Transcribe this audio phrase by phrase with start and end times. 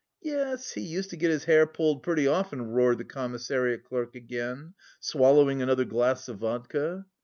[0.23, 4.73] "Yes, he used to get his hair pulled pretty often," roared the commissariat clerk again,
[4.99, 7.05] swallowing another glass of vodka.